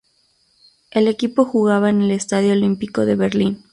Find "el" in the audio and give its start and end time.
0.89-1.07, 2.01-2.09